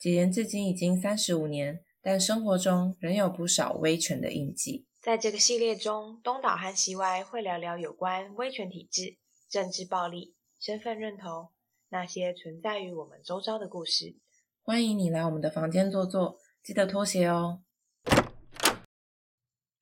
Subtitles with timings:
[0.00, 4.86] 解严至今已经三十五年，但生活中仍有不少威权的印记。
[4.98, 9.18] 在这个系列中，东岛和西歪会聊聊有关威权体制、
[9.50, 11.50] 政治暴力、身份认同
[11.90, 14.16] 那些存在于我们周遭的故事。
[14.62, 17.60] 欢迎你来我们的房间坐坐，记得脱鞋哦。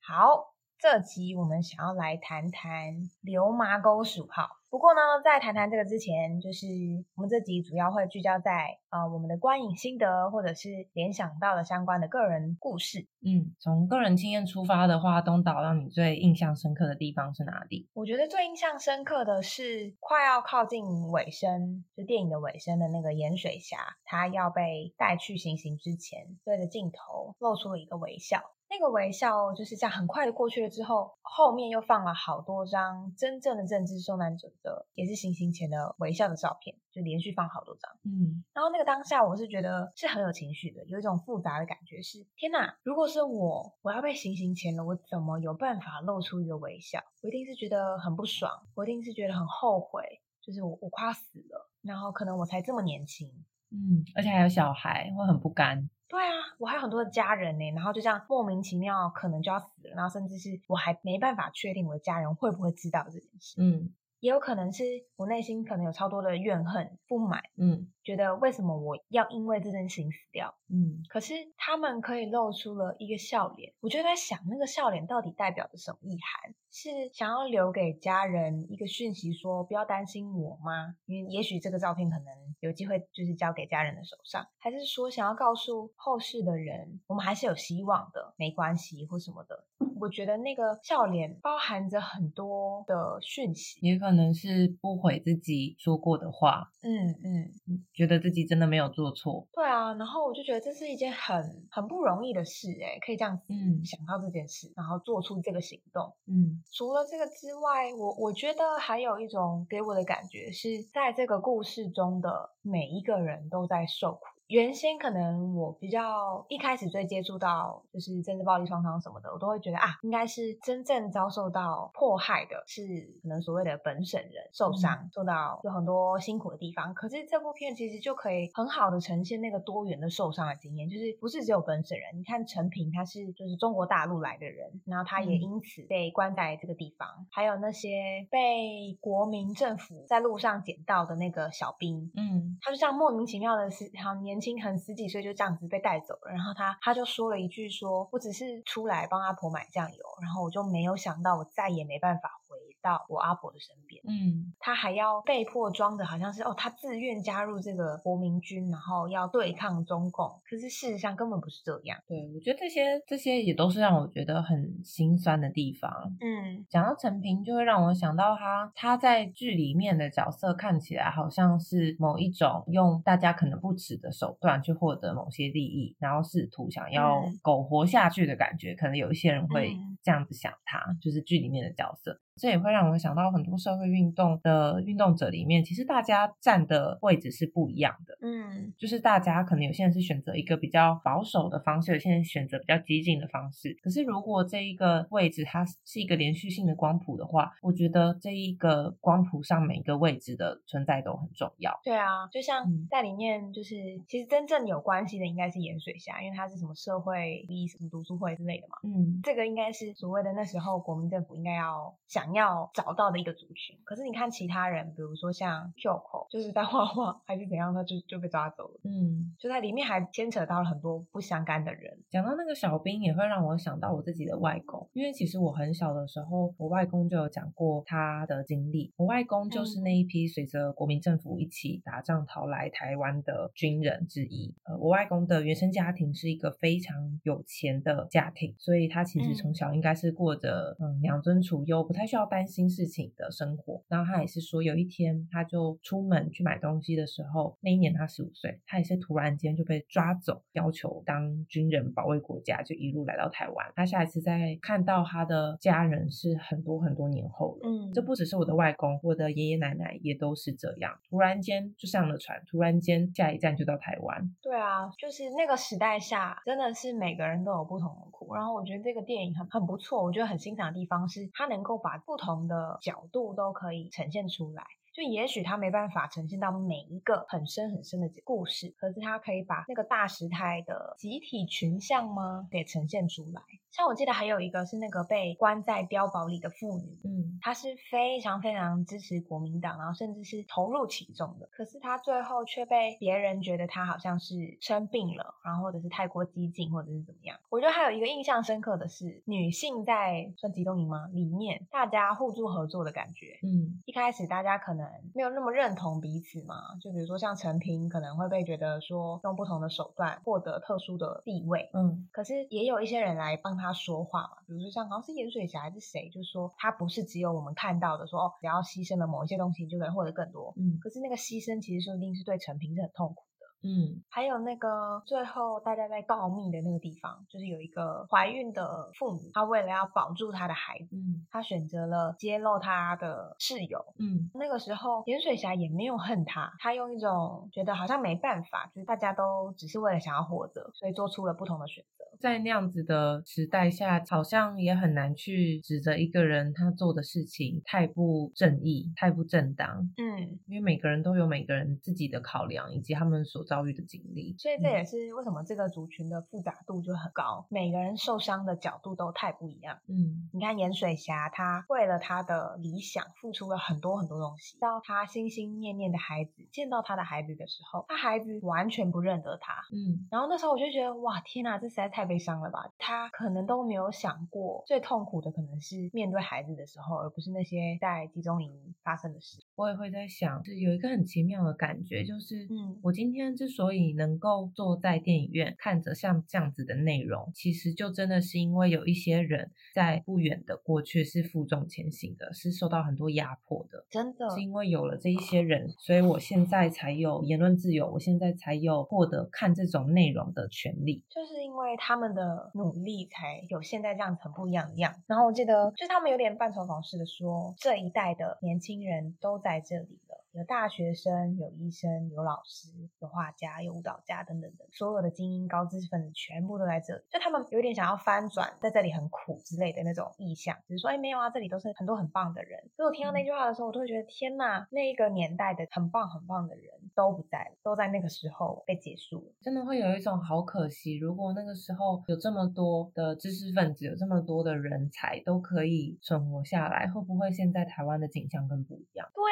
[0.01, 0.48] 好，
[0.81, 4.47] 这集我们想要来谈谈流麻沟鼠号。
[4.69, 6.67] 不过呢，在谈谈这个之前，就是
[7.15, 13.05] 我们这集主要会聚焦在呃我们的观影心得，或者是联想到的相关的个人故事。
[13.19, 17.89] 嗯，从个人经验出发的话，东岛让你最印象深刻的地方是哪里？
[17.91, 28.39] 我觉得最印象深刻的是快要靠近尾声，就电影的尾声的那个盐水侠，他要被带去行刑之前，对着镜头露出了一个微笑。
[28.69, 37.91] 那个微笑就是这样很快的过去了之后，后面又放了好多张真正的政治受难者的，也是行刑前的微笑的照片，就连续放好多张。
[38.03, 42.77] 嗯，然后那个当下，我是觉得是很有情绪的，有一种复杂的感觉，是天哪！
[42.83, 46.99] 如果是我，我要被行刑前了，我怎么有办法露出一个微笑？
[47.23, 53.27] 我一定是觉得很不爽，我一定是觉得很后悔，就是我我快要死了，然后可能我才这么年轻，
[53.71, 55.89] 嗯，而且还有小孩，会很不甘。
[56.09, 64.83] 对啊，我还有很多的家人呢，然后就这样莫名其妙可能就要死了，然后甚至是我还没办法确定我的家人会不会知道这件事，嗯也有可能是
[65.15, 70.55] 我内心可能有超多的怨恨、不满，嗯觉得为什么我要因为这件事情死掉？
[70.67, 76.53] 嗯可是他们可以露出了一个笑脸，我就在想，那个笑脸到底代表着什么意涵？
[76.71, 80.95] 是想要留给家人一个讯息，说不要担心我吗？
[81.05, 82.25] 因为也许这个照片可能
[82.59, 89.65] 有机会就是交给家人的手上，还是说想要告诉后世的人，我们还是有希望的，没关系或什么的？
[89.99, 93.79] 我觉得那个笑脸包含着很多的讯息。
[93.81, 99.47] 也可能是不悔自己说过的话，嗯嗯，嗯觉得自己真的没有做错。
[99.53, 106.13] 对啊，然后我就觉得这是一件很很不容易的事，哎，可以这样子嗯想到这件事，然后做出这个行动。
[106.27, 114.21] 嗯除了这个之外，我我觉得还有一种给我的感觉是，在这个故事中的每一个人都在受苦。
[114.49, 122.81] 原先可能我比较一开始最接触到就是政治暴力创伤什么的，我都会觉得啊，应该是真正遭受到迫害的是
[123.21, 126.91] 可能所谓的本省人受伤，受到有很多辛苦的地方。
[126.95, 132.17] 可是这部片其实就可以很好的呈现那个多元的受伤的经验，就是不是只有本省人。
[132.17, 146.31] 你看陈平他是就是中国大陆来的人，然后他也嗯因此被关在这个地方，还有那些被国民政府在路上捡到的那个小兵，嗯他就这样莫名其妙的是，好年轻，很十几岁就这样子被带走了。
[146.31, 154.01] 然后他他就说了一句说，我只是出来帮阿婆买酱油，然后我就没有想到我再也没办法回到我阿婆的身边。
[154.07, 160.27] 嗯他还要被迫装的好像是哦，他自愿加入这个国民军，然后要对抗中共。
[160.49, 161.97] 可是事实上根本不是这样。
[162.07, 165.89] 对，我觉得这些这些也都是让我觉得很心酸的地方。
[166.19, 178.73] 嗯讲到陈平，就会让我想到他他在剧里面的角色看起来好像是某一种用大家可能不耻的手段去获得某些利益，然后试图想要嗯苟活下去的感觉。
[178.75, 182.19] 可能有一些人会嗯这样子想他，就是剧里面的角色。
[182.39, 188.17] 这也会让我想到很多社会运动的运动者里面，其实大家站的位置是不一样的。
[188.21, 193.77] 嗯就是大家可能有些人是选择一个比较保守的方式，有些人选择比较激进的方式。
[193.83, 201.77] 可是如果这一个位置它是一个连续性的光谱的话，我觉得这一个光谱上每一个位置的存在都很重要。
[201.83, 203.75] 对啊，就像嗯在里面，就是、
[204.07, 208.77] 其实真正有关系的应该是盐水虾，因为它是什么社会利益、什么读书会之类的嘛。
[208.83, 213.77] 嗯这个应该是所谓的那时候国民政府应该要想要找到的一个族群。
[213.83, 218.79] 可是你看其他人，比如说像 Kyoko，就是在画画还是怎样，他就就被抓走了。
[218.83, 221.97] 嗯，就在里面还牵扯到了很多不相干的人。
[222.09, 228.93] 讲到那个小兵，也会让我想到我自己的外公，因为其实我很小的时候，我外公就有讲过他的经历。
[228.97, 234.53] 我外公就是那一批随着国民政府一起打仗逃来台湾的军人之一。
[234.63, 243.83] 呃，我外公的原生家庭是一个非常有钱的家庭，所以他其实嗯从小应该是过着嗯养尊处优、不太需要担心事情的生活。
[243.87, 253.71] 然后他也是说，有一天他就出门去买东西的时候，那一年他十五岁，他也是突然间就被抓走，要求当军人保卫国家，就一路来到台湾。
[253.75, 257.69] 他下一次再看到他的家人是很多很多年后了。
[257.69, 264.35] 嗯这不只是我的外公，我的爷爷奶奶也都是这样，突然间就上了船，突然间下一站就到台湾。
[264.41, 268.33] 对啊，就是那个时代下，真的是每个人都有不同的苦。
[268.35, 274.65] 然后我觉得这个电影很很不错，我觉得很欣赏的地方是它能够把不同的角度都可以呈现出来。
[274.99, 283.41] 就就也许他没办法呈现到每一个很深很深的故事，可是他可以把那个大时态的集体群像吗给呈现出来。
[283.71, 291.47] 像我记得还有一个是那个被关在碉堡里的妇女，嗯，她是非常非常支持国民党，然后甚至是投入其中的。
[291.51, 297.39] 可是她最后却被别人觉得她好像是生病了，然后或者是太过激进，或者是怎么样。
[297.49, 301.07] 我觉得还有一个印象深刻的是，女性在算集中营吗？
[301.13, 303.39] 里面大家互助合作的感觉。
[303.43, 323.23] 嗯，一开始大家可能没有那么认同彼此嘛，就比如说像陈平可能会被觉得说用不同的手段获得特殊的地位，嗯，可是也有一些人来帮他说话嘛，比如说像好像是盐水侠还是谁，就说他不是只有我们看到的说哦，只要牺牲了某一些东西你就可以获得更多，嗯，可是那个牺牲其实说不定是对陈平是很痛苦。
[323.61, 333.83] 嗯，还有那个最后大家在告密的那个地方，就是有一个怀孕的妇女，她为了要保住她的孩子，嗯，她选择了揭露她的室友。
[333.99, 342.05] 嗯，那个时候盐水侠也没有恨她，他用一种觉得好像没办法，就是大家都只是为了想要活着，所以做出了不同的选择。
[342.19, 349.89] 在那样子的时代下，好像也很难去指责一个人他做的事情太不正义、太不正当。
[349.95, 354.35] 嗯，因为每个人都有每个人自己的考量，以及他们所遭遇的经历。
[354.37, 359.79] 所以这也是为什么这个族群的复杂度就很高，每个人受伤的角度都太不一样。
[359.87, 364.57] 嗯你看盐水侠，他为了他的理想付出了很多很多东西。
[364.59, 369.53] 到他心心念念的孩子见到他的孩子的时候，他孩子完全不认得他。
[369.73, 372.71] 嗯然后那时候我就觉得，哇，天哪，这实在太悲伤了吧！
[372.77, 379.39] 他可能都没有想过，最痛苦的可能是面对孩子的时候，而不是那些在集中营发生的事。
[379.55, 393.85] 我也会在想，是有一个很奇妙的感觉，就是，嗯我今天之所以能够坐在电影院看着像这样子的内容，其实就真的是因为有一些人在不远的过去是负重前行的，是受到很多压迫的。
[393.89, 401.01] 真的，是因为有了这一些人，所以我现在才有言论自由，我现在才有获得看这种内容的权利。
[401.09, 404.93] 就是因为他们的努力，才有现在这样子很不一样的样。
[405.07, 410.08] 然后我记得，就是他们有点半嘲讽式的说，这一代的年轻人都在这里了。
[410.31, 417.01] 有大学生，有医生，有老师，有画家，有舞蹈家等等等，所有的精英高知识分子全部都在这里。
[417.09, 422.69] 就他们有点想要翻转，在这里很苦之类的那种意向，只是说，哎，没有啊，这里都是很多很棒的人。
[422.75, 429.31] 所以我听到那句话的时候，我都会觉得，天呐，那一个年代的很棒很棒的人都不在了，都在那个时候被结束了。
[429.41, 439.07] 真的会有一种好可惜，如果那个时候有这么多的知识分子，有这么多的人才都可以存活下来，会不会现在台湾的景象更不一样？
[439.15, 439.23] 对，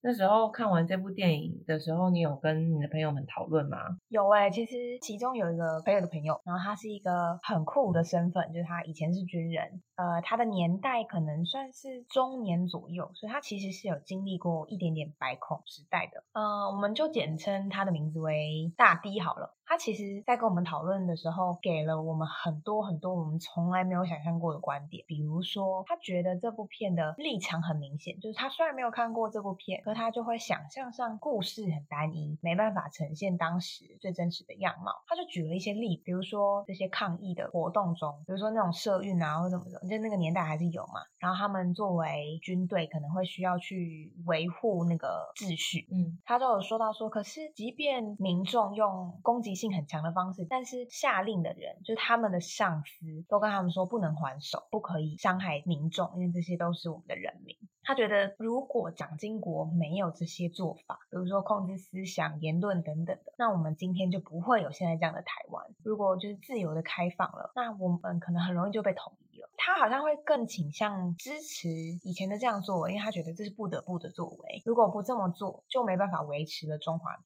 [0.00, 3.76] 那时候看完这部电影的时候，你有跟你的朋友们讨论吗？
[4.08, 19.56] 有哎、其实其中有一个朋友的朋友，然后他是一个很酷的身份，就是他以前是军人，呃，他的年代可能算是中年左右，所以他其实是有经历过一点点白孔时代的，呃，我们我们就简称它的名字为大 D 好了。
[19.66, 34.92] 他其实在跟我们讨论的时候，给了我们很多很多我们从来没有想象过的观点，比如说他觉得这部片的立场很明显，就是他虽然没有看过这部片，可他就会想象上故事很单一，没办法呈现当时最真实的样貌。
[35.08, 41.00] 他就举了一些例，比如说这些抗议的活动中，比如说那种社运啊或怎么的，就那个年代还是有嘛。
[41.18, 57.56] 然后他们作为军队，可能会需要去维护那个秩序，嗯他都有说到说，可是即便民众用攻击性很强的方式，但是下令的人，就是他们的上司，都跟他们说不能还手，不可以伤害民众，因为这些都是我们的人民。
[57.82, 65.64] 他觉得，如果蒋经国没有这些做法，比如说控制思想、言论等等的，那我们今天就不会有现在这样的台湾。
[65.84, 69.48] 如果就是自由的开放了，那我们可能很容易就被统一了。
[69.56, 71.68] 他好像会更倾向支持
[72.02, 74.62] 以前的这样作为，因为他觉得这是不得不的作为。
[74.64, 77.16] 如果不这么做，就没办法维持了中华。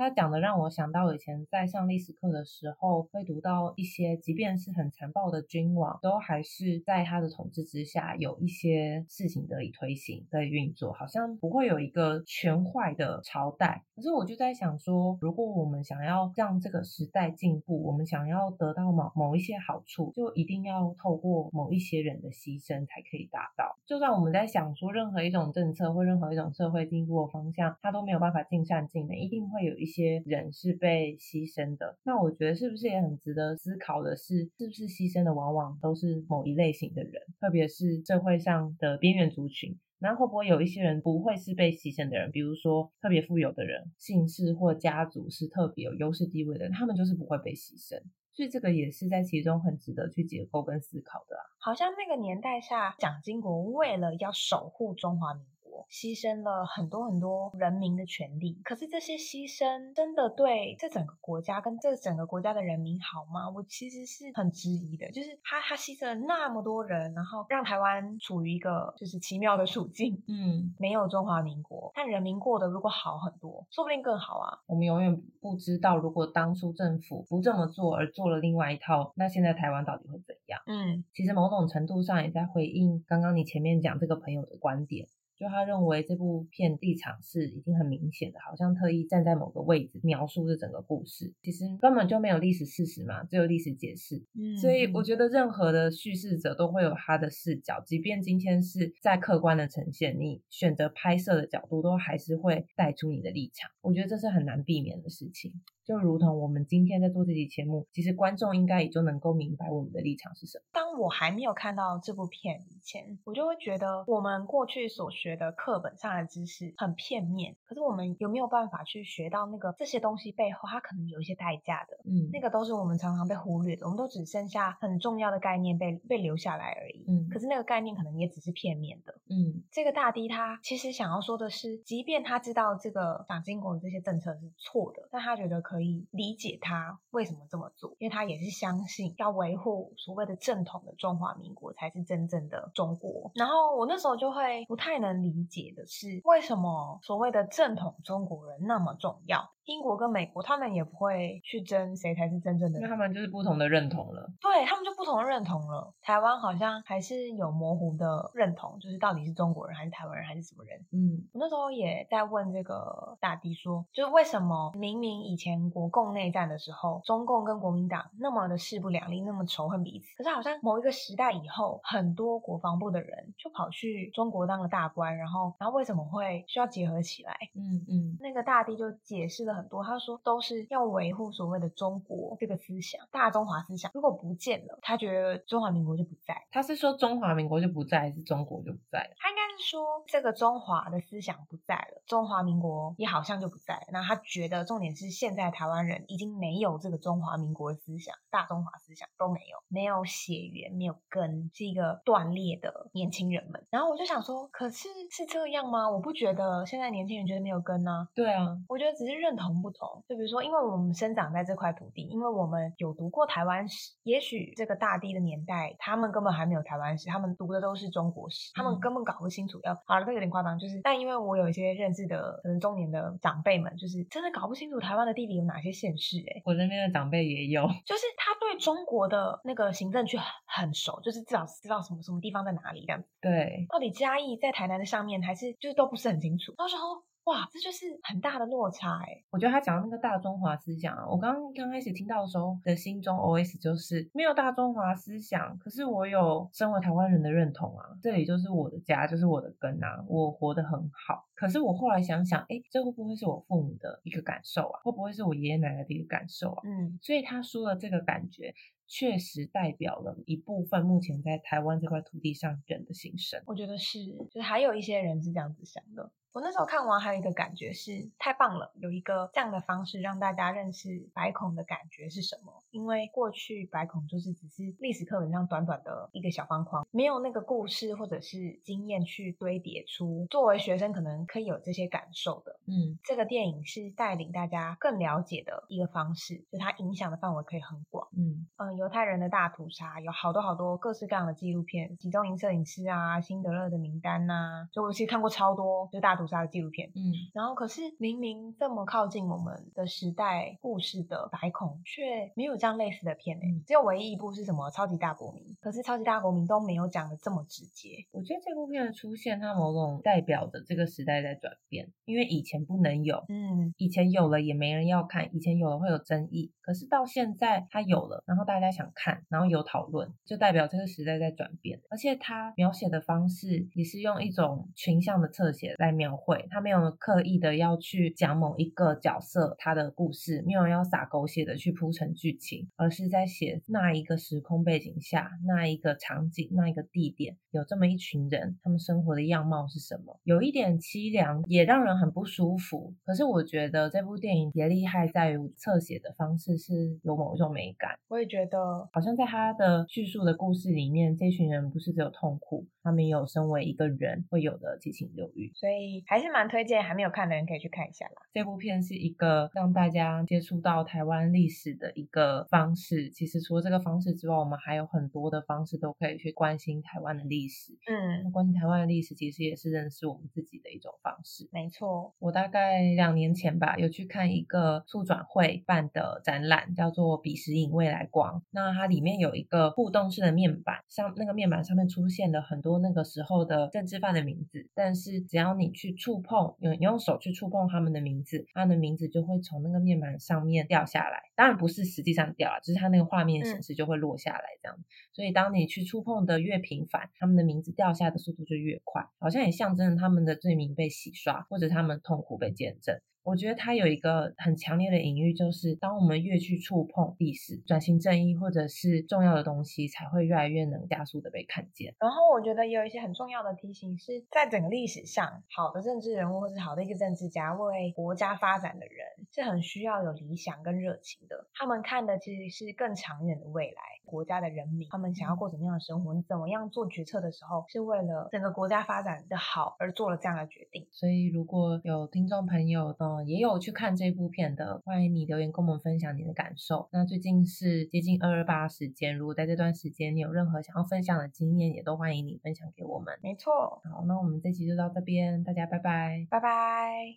[0.00, 13.84] 他讲的让我想到以前在上历史课的时候，会读到一些，即便是很残暴的君王，都还是在他的统治之下，有一些事情得以推行、得以运作，好像不会有一个全坏的朝代。
[13.94, 23.76] 可是我就在想说，如果我们想要让这个时代进步，我们想要得到某某一些好处，就一定要透过某一些人的牺牲才可以达到。
[23.84, 31.98] 就算我们在想说任何一种政策或任何一种社会进步的方向，它都没有办法尽善尽美，一定会有一一些人是被牺牲的。
[32.04, 39.76] 那我觉得是不是也很值得思考的是，是不是牺牲的往往都是某一类型的人，特别是社会上的边缘族群。
[39.98, 42.30] 那会不会有一些人不会是被牺牲的人？
[42.30, 48.00] 比如说特别富有的人，姓氏或家族是特别有优势地位的人，他们就是不会被牺牲。
[48.32, 51.42] 所以这个也是在其中很值得去解构跟思考的啊。
[51.58, 58.60] 好像那个年代下，蒋经国为了要守护中华民国，牺牲了很多很多人民的权利。
[58.64, 63.48] 可是这些牺牲真的对这整个国家跟这整个国家的人民好吗？
[63.50, 65.10] 我其实是很质疑的。
[65.12, 70.20] 就是他他牺牲了那么多人，然后让台湾处于一个就是奇妙的处境。
[70.26, 74.58] 嗯，没有中华民国，但人民过得如果好很多，说不定更好啊。
[74.66, 80.60] 我们永远不知道，如果当初政府不这么做，而做了另外一套，那现在台湾到底会怎样？
[80.66, 85.06] 嗯，其实某种程度上也在回应刚刚你前面讲这个朋友的观点。
[85.40, 94.22] 就他认为这部片立场是已经很明显的，好像特意站在某个位置描述这整个故事，其实根本就没有历史事实嘛，只有历史解释。
[94.34, 103.70] 嗯所以我觉得任何的叙事者都会有他的视角，即便今天是在客观的呈现，你选择拍摄的角度都还是会带出你的立场。
[103.80, 105.54] 我觉得这是很难避免的事情。
[105.90, 110.62] 就如同我们今天在做这期节目，其实观众应该也就能够明白我们的立场是什么。
[110.72, 117.56] 当我还没有看到这部片以前，我就会觉得我们过去所学的课本上的知识很片面。
[117.64, 121.96] 可是我们有没有办法去学到那个这些东西背后，它可能有一些代价的？
[122.04, 127.04] 嗯，那个都是我们常常被忽略的，我们都只剩下很重要的概念被被留下来而已。
[127.08, 129.12] 嗯可是那个概念可能也只是片面的。
[129.28, 135.79] 嗯这个大 D 他其实想要说的是，即便他知道这个蒋经国的这些政策是错的，但他觉得可以
[136.10, 143.30] 理解他为什么这么做，因为他也是相信要维护所谓的正统的中华民国才是真正的中国。
[143.34, 149.50] 然后我那时候就会不太能理解的是，为什么所谓的正统中国人那么重要？
[149.70, 154.28] 英国跟美国他们也不会去争谁才是真正的因为他们就是不同的认同了。
[154.40, 155.94] 对他们就不同的认同了。
[156.02, 160.76] 台湾好像还是有模糊的认同，就是到底是中国人还是台湾人还是什么人。
[160.90, 177.36] 嗯我那时候也在问这个大帝说，就是为什么明明以前国共内战的时候，中共跟国民党那么的势不两立，那么仇恨彼此，可是好像某一个时代以后，很多国防部的人就跑去中国当了大官，然后然后为什么会需要结合起来？
[177.54, 186.34] 嗯嗯那个大帝就解释了很多，他说都是要维护所谓的中国这个思想，大中华思想，如果不见了，他觉得中华民国就不在。
[186.50, 189.10] 他是说中华民国就不在，还是中国就不在了？
[189.18, 193.86] 他应该是说这个中华的思想不在了，中华民国也好像就不在了。
[193.92, 203.66] 那他觉得重点是现在台湾人已经没有这个中华民国的思想，大中华思想都没有，没有血缘，没有根，是一个断裂的年轻人们。
[203.70, 205.90] 然后我就想说，可是是这样吗？
[205.90, 210.04] 我不觉得现在年轻人觉得没有根呢、对啊，我觉得只是认同不同。
[210.08, 219.74] 就比如说，因为我们生长在这块土地，因为我们有读过台湾史，也许这个大地的年代，他们根本还没有台湾史，他们读的都是中国史，他们嗯根本搞不清楚要。
[219.86, 227.66] 好了，这有点夸张，就是，但因为我有一些认识的可能中年的长辈们，就是真的搞不清楚台湾的地理有哪些县市、欸，我身边的长辈也有。
[227.86, 233.08] 就是他对中国的那个行政区很很熟，就是至少知道什么什么地方在哪里这样子。
[233.20, 236.54] 对，到底嘉义在台南的上面，还是就是都不是很清楚。
[236.58, 236.78] 然后说，
[237.24, 251.28] 哇，这就是很大的落差哎、我觉得他讲的那个大中华思想啊，我刚刚开始听到的时候的心中 OS 就是没有大中华思想，可是我有身为台湾人的认同啊，这里就是我的家，就是我的根啊，我活得很好。
[251.34, 254.80] 可是我后来想想，哎，这会不会是我父母的一个感受啊？
[254.82, 256.62] 会不会是我爷爷奶奶的一个感受啊？
[256.64, 258.54] 嗯，所以他说的这个感觉，
[258.88, 263.40] 确实代表了一部分目前在台湾这块土地上人的心声。
[263.46, 266.10] 我觉得是，就是还有一些人是这样子想的。
[266.32, 272.52] 我那时候看完还有一个感觉是太棒了，有一个这样的方式让大家认识白孔的感觉是什么？
[272.70, 282.60] 因为过去白孔就是只是历史课本上短短的一个小方框，没有那个故事或者是经验去堆叠出作为学生可能可以有这些感受的。
[282.66, 288.08] 嗯这个电影是带领大家更了解的一个方式，就它影响的范围可以很广。
[288.20, 296.90] 嗯嗯，犹太人的大屠杀有好多好多各式各样的纪录片，集中营摄影师啊，辛德勒的名单呐、就我其实看过超多就大屠杀的纪录片。
[296.94, 297.00] 嗯，
[297.32, 307.90] 然后可是明明这么靠近我们的时代故事的白孔，却没有这样类似的片诶、嗯只有唯一一部是什么超级大国民，可是超级大国民都没有讲的这么直接。
[308.10, 321.80] 我觉得这部片的出现，它某种代表着这个时代在转变，因为以前不能有，嗯，以前有了也没人要看，以前有了会有争议，可是到现在它有然后大家想看，然后有讨论，就代表这个时代在转变。
[321.90, 342.94] 而且他描写的方式也是用一种群像的侧写来描绘，他没有刻意的要去讲某一个角色他的故事，没有要撒狗血的去铺成剧情，而是在写那一个时空背景下那一个场景那一个地点有这么一群人，他们生活的样貌是什么，有一点凄凉，也让人很不舒服。
[343.04, 355.52] 可是我觉得这部电影也厉害在于侧写的方式是有某一种美感，我也觉得好像在他的叙述的故事里面，这群人不是只有痛苦，他们也有身为一个人会有的七情六欲。
[355.54, 358.14] 所以还是蛮推荐还没有看的人可以去看一下啦。
[358.32, 363.10] 这部片是一个让大家接触到台湾历史的一个方式。
[363.10, 367.74] 其实除了这个方式之外，我们还有很多的方式都可以去关心台湾的历史。
[367.86, 371.48] 嗯，关心台湾的历史，其实也是认识我们自己的一种方式。
[371.52, 378.40] 没错，我大概两年前吧，有去看一个促转会办的展览，叫做《彼时影未来光》。
[378.50, 391.22] 那它里面有一个互动式的面板，上那个面板上面出现了很多那个时候的政治犯的名字，但是只要你去触碰，用你用手去触碰他们的名字，他的名字就会从那个面板上面掉下来。
[391.34, 394.76] 当然不是实际上掉了，只是它那个画面显示就会落下来这样。
[395.14, 403.00] 所以当你去触碰的越频繁，他们的名字掉下的速度就越快，好像也象征着他们的罪名被洗刷，或者他们痛苦被见证。
[403.22, 411.94] 我觉得它有一个很强烈的隐喻，就是当我们越去触碰历史、转型正义或者是重要的东西，才会越来越能加速的被看见。
[412.00, 421.46] 然后我觉得也有一些很重要的提醒，是在整个历史上，好的政治人物或是好的一个政治家为国家发展的人，是很需要有理想跟热情的。
[421.54, 430.88] 他们看的其实是更长远的未来，国家的人民，他们想要过怎么样的生活，你怎么样做决策的时候，是为了整个国家发展的好而做了这样的决定。
[430.90, 436.88] 所以如果有听众朋友的，也有去看这部片的，欢迎你留言跟我们分享你的感受。
[436.92, 443.18] 那最近是接近二二八时间，如果在这段时间你有任何想要分享的经验，也都欢迎你分享给我们。
[443.22, 447.16] 没错，好，那我们这期就到这边，大家拜拜，拜拜。